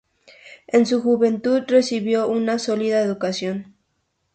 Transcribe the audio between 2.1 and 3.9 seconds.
una sólida educación.